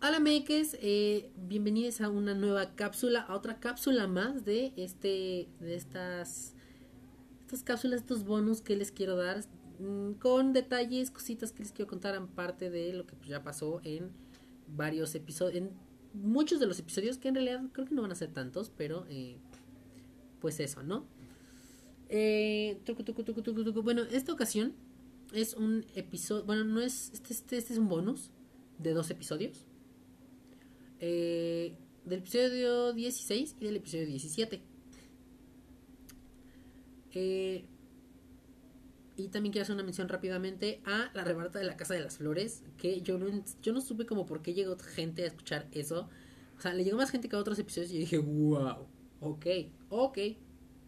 Hola 0.00 0.20
makers, 0.20 0.76
eh, 0.80 1.32
bienvenidos 1.36 2.00
a 2.00 2.08
una 2.08 2.32
nueva 2.32 2.76
cápsula, 2.76 3.22
a 3.22 3.34
otra 3.34 3.58
cápsula 3.58 4.06
más 4.06 4.44
de 4.44 4.72
este, 4.76 5.48
de 5.58 5.74
estas, 5.74 6.54
estas 7.40 7.64
cápsulas, 7.64 8.02
estos 8.02 8.22
bonus 8.22 8.60
que 8.60 8.76
les 8.76 8.92
quiero 8.92 9.16
dar, 9.16 9.40
mm, 9.80 10.12
con 10.20 10.52
detalles, 10.52 11.10
cositas 11.10 11.50
que 11.50 11.64
les 11.64 11.72
quiero 11.72 11.88
contar 11.88 12.14
en 12.14 12.28
parte 12.28 12.70
de 12.70 12.92
lo 12.92 13.06
que 13.06 13.16
pues, 13.16 13.28
ya 13.28 13.42
pasó 13.42 13.80
en 13.82 14.12
varios 14.68 15.16
episodios, 15.16 15.56
en 15.56 15.72
muchos 16.14 16.60
de 16.60 16.66
los 16.66 16.78
episodios 16.78 17.18
que 17.18 17.26
en 17.26 17.34
realidad 17.34 17.60
creo 17.72 17.84
que 17.88 17.94
no 17.96 18.02
van 18.02 18.12
a 18.12 18.14
ser 18.14 18.32
tantos, 18.32 18.70
pero 18.70 19.04
eh, 19.08 19.36
pues 20.38 20.60
eso, 20.60 20.84
¿no? 20.84 21.06
Eh, 22.08 22.80
tucu, 22.84 23.02
tucu, 23.02 23.24
tucu. 23.42 23.82
Bueno, 23.82 24.02
esta 24.02 24.32
ocasión 24.32 24.74
es 25.32 25.54
un 25.54 25.84
episodio, 25.96 26.44
bueno, 26.44 26.62
no 26.62 26.80
es, 26.80 27.10
este, 27.12 27.32
este, 27.32 27.56
este 27.56 27.72
es 27.72 27.80
un 27.80 27.88
bonus 27.88 28.30
de 28.78 28.92
dos 28.92 29.10
episodios. 29.10 29.67
Eh, 31.00 31.74
del 32.04 32.20
episodio 32.20 32.92
16 32.92 33.56
y 33.60 33.64
del 33.64 33.76
episodio 33.76 34.06
17. 34.06 34.62
Eh, 37.14 37.64
y 39.16 39.28
también 39.28 39.52
quiero 39.52 39.64
hacer 39.64 39.74
una 39.74 39.84
mención 39.84 40.08
rápidamente 40.08 40.80
a 40.84 41.10
la 41.12 41.24
rebarata 41.24 41.58
de 41.58 41.64
la 41.64 41.76
Casa 41.76 41.94
de 41.94 42.00
las 42.00 42.18
Flores, 42.18 42.62
que 42.76 43.02
yo 43.02 43.18
no, 43.18 43.26
yo 43.62 43.72
no 43.72 43.80
supe 43.80 44.06
como 44.06 44.26
por 44.26 44.42
qué 44.42 44.54
llegó 44.54 44.78
gente 44.78 45.24
a 45.24 45.26
escuchar 45.26 45.66
eso. 45.72 46.08
O 46.56 46.60
sea, 46.60 46.72
le 46.72 46.84
llegó 46.84 46.96
más 46.96 47.10
gente 47.10 47.28
que 47.28 47.36
a 47.36 47.38
otros 47.38 47.58
episodios 47.58 47.92
y 47.92 47.98
dije, 47.98 48.18
wow, 48.18 48.86
ok, 49.20 49.46
ok, 49.90 50.18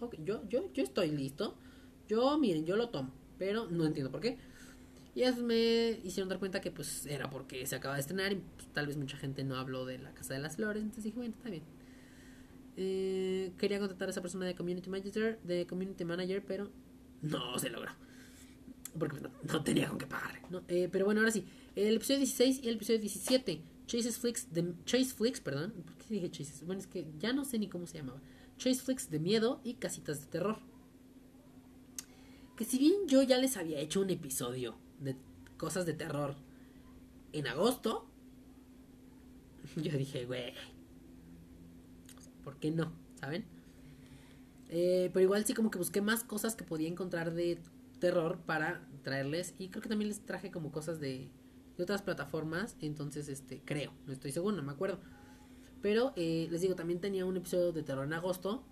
ok, 0.00 0.16
yo, 0.24 0.46
yo, 0.48 0.72
yo 0.72 0.82
estoy 0.82 1.10
listo. 1.12 1.56
Yo, 2.08 2.38
miren, 2.38 2.66
yo 2.66 2.76
lo 2.76 2.88
tomo, 2.90 3.12
pero 3.38 3.66
no 3.70 3.84
entiendo 3.86 4.10
por 4.10 4.20
qué. 4.20 4.38
Y 5.16 5.22
eso 5.22 5.42
me 5.42 5.98
hicieron 6.04 6.28
dar 6.28 6.38
cuenta 6.38 6.60
que 6.60 6.70
pues 6.70 7.06
era 7.06 7.30
porque 7.30 7.66
se 7.66 7.74
acaba 7.74 7.94
de 7.94 8.02
estrenar 8.02 8.32
y 8.32 8.34
pues, 8.34 8.68
tal 8.74 8.86
vez 8.86 8.98
mucha 8.98 9.16
gente 9.16 9.44
no 9.44 9.56
habló 9.56 9.86
de 9.86 9.96
la 9.96 10.12
Casa 10.12 10.34
de 10.34 10.40
las 10.40 10.56
Flores. 10.56 10.82
Entonces 10.82 11.04
dije, 11.04 11.16
bueno, 11.16 11.34
está 11.34 11.48
bien. 11.48 11.62
Eh, 12.76 13.50
quería 13.56 13.78
contratar 13.78 14.08
a 14.08 14.10
esa 14.10 14.20
persona 14.20 14.44
de 14.44 14.54
Community 14.54 14.90
Manager, 14.90 15.40
de 15.42 15.66
Community 15.66 16.04
Manager, 16.04 16.44
pero 16.46 16.70
no 17.22 17.58
se 17.58 17.70
logró. 17.70 17.92
Porque 18.98 19.16
pues, 19.16 19.32
no, 19.50 19.64
tenía 19.64 19.88
con 19.88 19.96
qué 19.96 20.04
pagar. 20.04 20.38
¿no? 20.50 20.62
Eh, 20.68 20.90
pero 20.92 21.06
bueno, 21.06 21.22
ahora 21.22 21.32
sí. 21.32 21.46
El 21.76 21.96
episodio 21.96 22.18
16 22.18 22.60
y 22.62 22.68
el 22.68 22.74
episodio 22.74 23.00
17. 23.00 23.62
Chases 23.86 24.18
Flicks 24.18 24.52
de, 24.52 24.74
Chase 24.84 25.14
perdón. 25.42 25.72
¿Por 25.82 25.94
qué 25.94 26.12
dije 26.12 26.30
Chases? 26.30 26.62
Bueno, 26.66 26.82
es 26.82 26.86
que 26.86 27.06
ya 27.18 27.32
no 27.32 27.46
sé 27.46 27.58
ni 27.58 27.68
cómo 27.70 27.86
se 27.86 27.96
llamaba. 27.96 28.20
Chase 28.58 28.82
Flicks 28.82 29.08
de 29.08 29.18
miedo 29.18 29.62
y 29.64 29.74
casitas 29.76 30.20
de 30.20 30.26
terror. 30.26 30.58
Que 32.54 32.66
si 32.66 32.78
bien 32.78 33.06
yo 33.06 33.22
ya 33.22 33.38
les 33.38 33.56
había 33.56 33.80
hecho 33.80 34.02
un 34.02 34.10
episodio 34.10 34.76
de 35.00 35.16
cosas 35.56 35.86
de 35.86 35.94
terror 35.94 36.34
en 37.32 37.46
agosto, 37.46 38.06
yo 39.76 39.92
dije, 39.96 40.26
güey, 40.26 40.54
¿por 42.44 42.56
qué 42.56 42.70
no? 42.70 42.92
¿Saben? 43.20 43.44
Eh, 44.68 45.10
pero 45.12 45.22
igual 45.22 45.44
sí 45.44 45.54
como 45.54 45.70
que 45.70 45.78
busqué 45.78 46.00
más 46.00 46.24
cosas 46.24 46.56
que 46.56 46.64
podía 46.64 46.88
encontrar 46.88 47.32
de 47.32 47.58
terror 48.00 48.38
para 48.44 48.86
traerles 49.02 49.54
y 49.58 49.68
creo 49.68 49.82
que 49.82 49.88
también 49.88 50.08
les 50.08 50.20
traje 50.20 50.50
como 50.50 50.72
cosas 50.72 51.00
de, 51.00 51.28
de 51.76 51.82
otras 51.82 52.02
plataformas, 52.02 52.76
entonces 52.80 53.28
este 53.28 53.62
creo, 53.64 53.92
no 54.06 54.12
estoy 54.12 54.32
seguro, 54.32 54.56
no 54.56 54.62
me 54.62 54.72
acuerdo. 54.72 54.98
Pero 55.82 56.12
eh, 56.16 56.48
les 56.50 56.62
digo, 56.62 56.74
también 56.74 57.00
tenía 57.00 57.24
un 57.24 57.36
episodio 57.36 57.72
de 57.72 57.82
terror 57.82 58.04
en 58.04 58.12
agosto, 58.12 58.64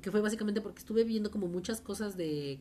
que 0.00 0.10
fue 0.10 0.20
básicamente 0.20 0.60
porque 0.60 0.78
estuve 0.78 1.04
viendo 1.04 1.30
como 1.30 1.48
muchas 1.48 1.80
cosas 1.80 2.16
de 2.16 2.60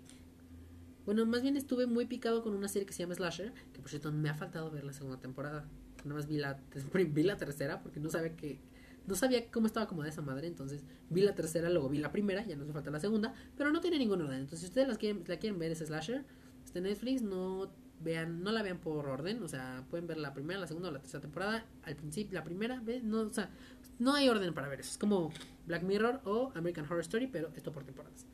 bueno, 1.09 1.25
más 1.25 1.41
bien 1.41 1.57
estuve 1.57 1.88
muy 1.88 2.05
picado 2.05 2.43
con 2.43 2.53
una 2.53 2.67
serie 2.67 2.85
que 2.85 2.93
se 2.93 2.99
llama 2.99 3.15
Slasher, 3.15 3.52
que 3.73 3.79
por 3.79 3.89
cierto 3.89 4.11
me 4.11 4.29
ha 4.29 4.35
faltado 4.35 4.69
ver 4.69 4.83
la 4.83 4.93
segunda 4.93 5.19
temporada. 5.19 5.66
Nada 6.03 6.13
más 6.13 6.27
vi 6.27 6.38
la, 6.38 6.59
vi 6.93 7.23
la 7.23 7.35
tercera 7.35 7.81
porque 7.81 7.99
no 7.99 8.11
sabía 8.11 8.35
que 8.35 8.59
no 9.07 9.16
sabía 9.16 9.49
cómo 9.49 9.66
estaba 9.66 9.85
acomodada 9.85 10.11
esa 10.11 10.21
madre, 10.21 10.45
entonces 10.45 10.83
vi 11.09 11.21
la 11.21 11.33
tercera, 11.33 11.67
luego 11.71 11.89
vi 11.89 11.97
la 11.97 12.11
primera, 12.11 12.45
ya 12.45 12.55
no 12.55 12.61
hace 12.61 12.73
falta 12.73 12.91
la 12.91 13.00
segunda, 13.00 13.34
pero 13.57 13.72
no 13.72 13.81
tiene 13.81 13.97
ningún 13.97 14.22
orden. 14.22 14.41
Entonces, 14.41 14.59
si 14.59 14.66
ustedes 14.67 14.88
las 14.88 15.00
quieren, 15.00 15.23
la 15.25 15.38
quieren 15.38 15.57
ver, 15.57 15.72
es 15.72 15.79
Slasher, 15.79 16.25
está 16.63 16.78
en 16.78 16.84
Netflix, 16.84 17.23
no 17.23 17.72
vean, 18.01 18.44
no 18.44 18.51
la 18.51 18.61
vean 18.61 18.78
por 18.78 19.07
orden, 19.07 19.41
o 19.41 19.47
sea, 19.47 19.84
pueden 19.89 20.05
ver 20.05 20.17
la 20.17 20.35
primera, 20.35 20.59
la 20.59 20.67
segunda 20.67 20.89
o 20.89 20.91
la 20.91 21.00
tercera 21.00 21.22
temporada, 21.22 21.66
al 21.85 21.95
principio, 21.95 22.38
la 22.38 22.44
primera, 22.44 22.81
vez, 22.81 23.03
no, 23.03 23.22
o 23.22 23.34
sea, 23.34 23.50
no 23.97 24.13
hay 24.13 24.29
orden 24.29 24.53
para 24.53 24.67
ver 24.67 24.81
eso, 24.81 24.91
es 24.91 25.00
como 25.00 25.31
Black 25.66 25.81
Mirror 25.81 26.22
o 26.25 26.51
American 26.53 26.85
Horror 26.85 27.01
Story, 27.01 27.25
pero 27.25 27.51
esto 27.55 27.72
por 27.72 27.84
temporadas. 27.84 28.28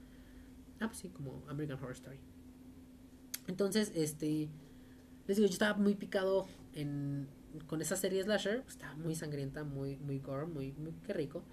Ah, 0.81 0.87
pues 0.87 0.97
sí, 0.97 1.07
como 1.07 1.41
American 1.47 1.77
Horror 1.77 1.93
Story. 1.93 2.19
Entonces, 3.47 3.91
este, 3.95 4.49
les 5.27 5.37
digo, 5.37 5.47
yo 5.47 5.53
estaba 5.53 5.77
muy 5.77 5.95
picado 5.95 6.47
en, 6.73 7.27
con 7.67 7.81
esa 7.81 7.95
serie 7.95 8.23
Slasher, 8.23 8.63
estaba 8.67 8.93
muy 8.95 9.15
sangrienta, 9.15 9.63
muy, 9.63 9.97
muy 9.97 10.19
gore, 10.19 10.45
muy, 10.45 10.71
muy, 10.73 10.93
qué 11.05 11.13
rico. 11.13 11.43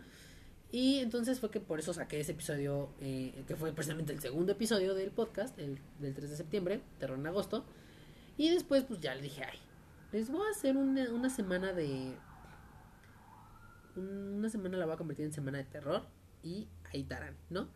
Y 0.70 1.00
entonces 1.00 1.38
fue 1.38 1.50
que 1.50 1.60
por 1.60 1.78
eso 1.78 1.92
saqué 1.92 2.18
ese 2.18 2.32
episodio, 2.32 2.90
eh, 3.00 3.44
que 3.46 3.56
fue 3.56 3.72
precisamente 3.72 4.12
el 4.12 4.20
segundo 4.20 4.52
episodio 4.52 4.94
del 4.94 5.10
podcast, 5.10 5.58
el 5.58 5.78
del 6.00 6.14
3 6.14 6.30
de 6.30 6.36
septiembre, 6.36 6.80
terror 6.98 7.18
en 7.18 7.26
agosto. 7.26 7.64
Y 8.38 8.48
después, 8.48 8.84
pues 8.84 9.00
ya 9.00 9.14
le 9.14 9.22
dije, 9.22 9.44
ay, 9.44 9.58
les 10.12 10.30
voy 10.30 10.46
a 10.46 10.50
hacer 10.50 10.76
una, 10.76 11.10
una 11.10 11.28
semana 11.28 11.74
de. 11.74 12.14
Una 13.96 14.48
semana 14.48 14.78
la 14.78 14.86
voy 14.86 14.94
a 14.94 14.96
convertir 14.96 15.26
en 15.26 15.32
semana 15.32 15.58
de 15.58 15.64
terror. 15.64 16.06
Y 16.42 16.68
ahí 16.92 17.02
estarán, 17.02 17.36
¿no? 17.50 17.68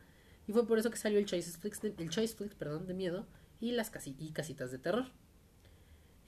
Y 0.48 0.52
fue 0.52 0.66
por 0.66 0.78
eso 0.78 0.90
que 0.90 0.96
salió 0.96 1.18
el 1.18 1.26
Choice 1.26 1.58
Flix, 1.58 1.84
el 1.84 2.08
Choice 2.08 2.34
Flix, 2.34 2.54
perdón, 2.54 2.86
de 2.86 2.94
miedo 2.94 3.26
y 3.60 3.72
las 3.72 3.90
casi 3.90 4.16
y 4.18 4.32
casitas 4.32 4.70
de 4.70 4.78
terror. 4.78 5.06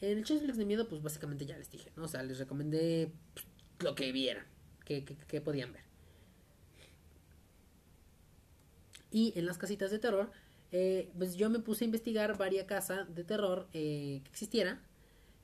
En 0.01 0.19
el 0.19 0.25
Flex 0.25 0.57
de 0.57 0.65
miedo, 0.65 0.89
pues 0.89 1.03
básicamente 1.03 1.45
ya 1.45 1.59
les 1.59 1.71
dije, 1.71 1.93
¿no? 1.97 2.05
O 2.05 2.09
sea, 2.09 2.23
les 2.23 2.39
recomendé 2.39 3.13
pues, 3.35 3.47
lo 3.81 3.95
que 3.95 4.13
vieran, 4.13 4.47
que, 4.85 5.05
que, 5.05 5.17
que, 5.17 5.41
podían 5.41 5.73
ver. 5.73 5.83
Y 9.11 9.33
en 9.37 9.47
las 9.47 9.59
casitas 9.59 9.91
de 9.91 9.99
terror, 9.99 10.31
eh, 10.71 11.11
pues 11.17 11.35
yo 11.35 11.51
me 11.51 11.59
puse 11.59 11.85
a 11.85 11.87
investigar 11.87 12.37
varias 12.37 12.67
casas 12.67 13.13
de 13.13 13.25
terror 13.25 13.69
eh, 13.73 14.21
que 14.23 14.31
existiera, 14.31 14.81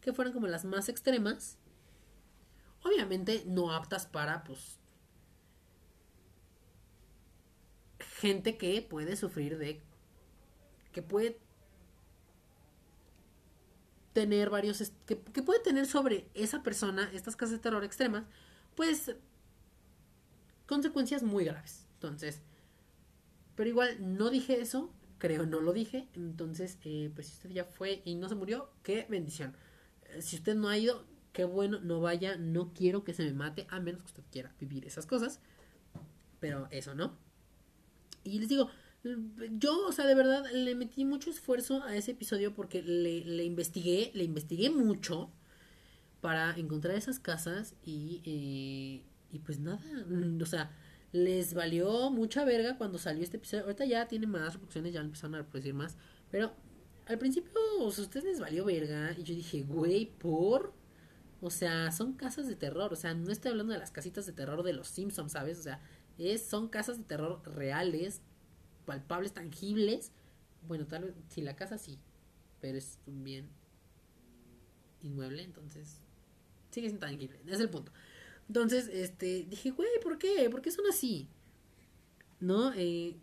que 0.00 0.12
fueran 0.12 0.32
como 0.32 0.46
las 0.46 0.64
más 0.64 0.88
extremas. 0.88 1.58
Obviamente 2.82 3.42
no 3.46 3.72
aptas 3.72 4.06
para, 4.06 4.44
pues, 4.44 4.78
gente 7.98 8.56
que 8.56 8.82
puede 8.82 9.16
sufrir 9.16 9.58
de... 9.58 9.80
que 10.92 11.02
puede 11.02 11.40
tener 14.14 14.48
varios, 14.48 14.92
que, 15.06 15.16
puede 15.16 15.60
tener 15.60 15.86
sobre 15.86 16.30
esa 16.34 16.62
persona, 16.62 17.10
estas 17.12 17.36
casas 17.36 17.52
de 17.52 17.58
terror 17.58 17.84
extremas, 17.84 18.24
pues 18.74 19.14
consecuencias 20.66 21.22
muy 21.22 21.44
graves. 21.44 21.86
Entonces, 21.94 22.40
pero 23.56 23.68
igual 23.68 24.16
no 24.16 24.30
dije 24.30 24.60
eso, 24.60 24.90
creo 25.18 25.46
no 25.46 25.60
lo 25.60 25.72
dije, 25.72 26.08
entonces, 26.14 26.78
eh, 26.84 27.10
pues 27.14 27.26
si 27.26 27.32
usted 27.34 27.50
ya 27.50 27.64
fue 27.64 28.02
y 28.04 28.14
no 28.14 28.28
se 28.28 28.36
murió, 28.36 28.70
qué 28.82 29.04
bendición. 29.10 29.56
Eh, 30.04 30.22
si 30.22 30.36
usted 30.36 30.54
no 30.54 30.68
ha 30.68 30.78
ido, 30.78 31.04
qué 31.32 31.44
bueno, 31.44 31.80
no 31.80 32.00
vaya, 32.00 32.36
no 32.36 32.72
quiero 32.72 33.02
que 33.02 33.14
se 33.14 33.24
me 33.24 33.32
mate, 33.32 33.66
a 33.68 33.80
menos 33.80 34.02
que 34.02 34.06
usted 34.06 34.24
quiera 34.30 34.54
vivir 34.60 34.86
esas 34.86 35.06
cosas, 35.06 35.40
pero 36.38 36.68
eso 36.70 36.94
no. 36.94 37.18
Y 38.22 38.38
les 38.38 38.48
digo, 38.48 38.70
yo, 39.58 39.86
o 39.86 39.92
sea, 39.92 40.06
de 40.06 40.14
verdad 40.14 40.44
le 40.52 40.74
metí 40.74 41.04
mucho 41.04 41.30
esfuerzo 41.30 41.82
a 41.82 41.96
ese 41.96 42.12
episodio 42.12 42.54
porque 42.54 42.82
le, 42.82 43.24
le 43.24 43.44
investigué, 43.44 44.10
le 44.14 44.24
investigué 44.24 44.70
mucho 44.70 45.30
para 46.20 46.56
encontrar 46.56 46.96
esas 46.96 47.18
casas 47.18 47.74
y, 47.84 48.22
eh, 48.24 49.04
y 49.30 49.38
pues 49.40 49.58
nada, 49.60 49.80
o 50.40 50.46
sea, 50.46 50.70
les 51.12 51.54
valió 51.54 52.10
mucha 52.10 52.44
verga 52.44 52.78
cuando 52.78 52.98
salió 52.98 53.22
este 53.22 53.36
episodio. 53.36 53.64
Ahorita 53.64 53.84
ya 53.84 54.08
tiene 54.08 54.26
más 54.26 54.54
reproducciones, 54.54 54.94
ya 54.94 55.00
empezaron 55.00 55.34
a 55.34 55.38
reproducir 55.38 55.74
más, 55.74 55.96
pero 56.30 56.52
al 57.06 57.18
principio, 57.18 57.52
o 57.80 57.90
sea, 57.90 58.02
a 58.02 58.06
ustedes 58.06 58.24
les 58.24 58.40
valió 58.40 58.64
verga 58.64 59.14
y 59.18 59.22
yo 59.22 59.34
dije, 59.34 59.62
güey, 59.62 60.06
por... 60.18 60.72
O 61.40 61.50
sea, 61.50 61.92
son 61.92 62.14
casas 62.14 62.48
de 62.48 62.56
terror, 62.56 62.90
o 62.90 62.96
sea, 62.96 63.12
no 63.12 63.30
estoy 63.30 63.50
hablando 63.50 63.74
de 63.74 63.78
las 63.78 63.90
casitas 63.90 64.24
de 64.24 64.32
terror 64.32 64.62
de 64.62 64.72
los 64.72 64.88
Simpsons, 64.88 65.32
¿sabes? 65.32 65.58
O 65.58 65.62
sea, 65.62 65.82
es, 66.16 66.42
son 66.46 66.68
casas 66.68 66.96
de 66.96 67.04
terror 67.04 67.42
reales, 67.44 68.22
palpables, 68.84 69.32
tangibles. 69.32 70.12
Bueno, 70.66 70.86
tal 70.86 71.04
vez, 71.04 71.14
si 71.28 71.42
la 71.42 71.56
casa 71.56 71.78
sí, 71.78 71.98
pero 72.60 72.78
es 72.78 72.98
un 73.06 73.22
bien 73.24 73.48
inmueble, 75.02 75.42
entonces 75.42 76.00
sigue 76.70 76.88
siendo 76.88 77.06
tangible, 77.06 77.38
es 77.46 77.60
el 77.60 77.70
punto. 77.70 77.92
Entonces, 78.48 78.88
este, 78.88 79.46
dije, 79.48 79.70
güey, 79.70 79.88
¿por 80.02 80.18
qué? 80.18 80.48
¿Por 80.50 80.62
qué 80.62 80.70
son 80.70 80.86
así? 80.86 81.28
¿No? 82.40 82.72
Eh, 82.74 83.16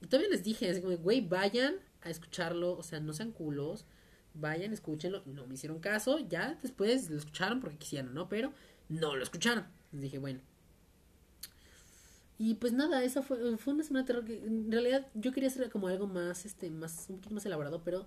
y 0.00 0.06
todavía 0.06 0.30
les 0.30 0.44
dije, 0.44 0.70
así 0.70 0.80
como, 0.80 0.96
güey, 0.98 1.20
vayan 1.20 1.76
a 2.02 2.10
escucharlo, 2.10 2.76
o 2.76 2.82
sea, 2.82 3.00
no 3.00 3.12
sean 3.12 3.32
culos, 3.32 3.86
vayan, 4.34 4.72
escúchenlo. 4.72 5.22
No 5.26 5.46
me 5.46 5.54
hicieron 5.54 5.80
caso, 5.80 6.18
ya 6.18 6.58
después 6.62 7.10
lo 7.10 7.18
escucharon 7.18 7.60
porque 7.60 7.78
quisieron, 7.78 8.14
¿no? 8.14 8.28
Pero 8.28 8.52
no 8.88 9.16
lo 9.16 9.22
escucharon. 9.22 9.66
Les 9.92 10.02
dije, 10.02 10.18
bueno, 10.18 10.40
y 12.44 12.54
pues 12.54 12.72
nada, 12.72 13.04
esa 13.04 13.22
fue, 13.22 13.56
fue 13.56 13.72
una 13.72 13.84
semana 13.84 14.02
de 14.02 14.06
terror 14.08 14.24
que 14.24 14.44
en 14.44 14.72
realidad 14.72 15.06
yo 15.14 15.30
quería 15.30 15.48
hacer 15.48 15.70
como 15.70 15.86
algo 15.86 16.08
más, 16.08 16.44
este, 16.44 16.70
más, 16.70 17.06
un 17.08 17.18
poquito 17.18 17.36
más 17.36 17.46
elaborado, 17.46 17.84
pero 17.84 18.04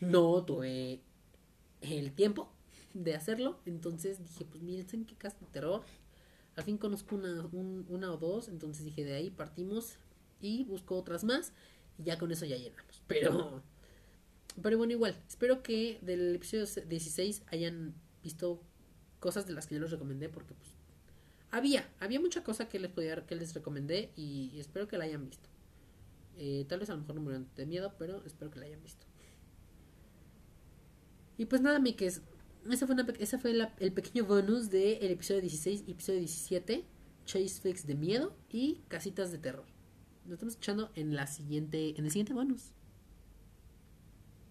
no 0.00 0.44
tuve 0.44 1.00
el 1.80 2.12
tiempo 2.12 2.52
de 2.92 3.14
hacerlo. 3.14 3.58
Entonces 3.64 4.22
dije, 4.22 4.44
pues 4.44 4.62
miren, 4.62 4.86
¿saben 4.86 5.06
qué 5.06 5.14
casa 5.14 5.38
de 5.40 5.46
terror? 5.46 5.82
Al 6.56 6.64
fin 6.64 6.76
conozco 6.76 7.16
una, 7.16 7.48
una 7.88 8.12
o 8.12 8.18
dos, 8.18 8.48
entonces 8.48 8.84
dije, 8.84 9.02
de 9.02 9.14
ahí 9.14 9.30
partimos 9.30 9.96
y 10.42 10.64
busco 10.64 10.94
otras 10.94 11.24
más 11.24 11.54
y 11.96 12.02
ya 12.02 12.18
con 12.18 12.30
eso 12.32 12.44
ya 12.44 12.58
llenamos. 12.58 13.02
Pero, 13.06 13.62
pero 14.60 14.76
bueno, 14.76 14.92
igual, 14.92 15.16
espero 15.26 15.62
que 15.62 15.98
del 16.02 16.34
episodio 16.34 16.66
16 16.66 17.44
hayan 17.46 17.94
visto 18.22 18.60
cosas 19.20 19.46
de 19.46 19.54
las 19.54 19.66
que 19.66 19.76
yo 19.76 19.80
les 19.80 19.90
recomendé 19.90 20.28
porque 20.28 20.52
pues 20.52 20.79
había, 21.50 21.88
había 21.98 22.20
mucha 22.20 22.42
cosa 22.44 22.68
que 22.68 22.78
les 22.78 22.90
podía, 22.90 23.26
que 23.26 23.34
les 23.34 23.54
recomendé 23.54 24.12
y, 24.16 24.58
espero 24.58 24.88
que 24.88 24.98
la 24.98 25.04
hayan 25.04 25.28
visto. 25.28 25.48
Eh, 26.36 26.64
tal 26.68 26.80
vez 26.80 26.88
a 26.90 26.94
lo 26.94 27.00
mejor 27.00 27.16
no 27.16 27.20
murieron 27.22 27.48
de 27.56 27.66
miedo, 27.66 27.94
pero 27.98 28.24
espero 28.24 28.50
que 28.50 28.60
la 28.60 28.66
hayan 28.66 28.82
visto. 28.82 29.06
Y 31.36 31.46
pues 31.46 31.60
nada, 31.60 31.78
mi 31.78 31.94
que 31.94 32.06
ese 32.06 32.86
fue, 32.86 32.96
ese 33.18 33.38
fue 33.38 33.52
el 33.78 33.92
pequeño 33.92 34.24
bonus 34.26 34.70
del 34.70 35.10
episodio 35.10 35.40
16 35.40 35.84
y 35.86 35.92
episodio 35.92 36.18
17. 36.18 36.84
Chase 37.24 37.60
Fix 37.60 37.86
de 37.86 37.94
miedo 37.94 38.36
y 38.50 38.82
casitas 38.88 39.30
de 39.30 39.38
terror. 39.38 39.64
Nos 40.24 40.34
estamos 40.34 40.54
escuchando 40.54 40.90
en 40.94 41.14
la 41.14 41.26
siguiente, 41.26 41.94
en 41.96 42.04
el 42.04 42.10
siguiente 42.10 42.32
bonus. 42.32 42.72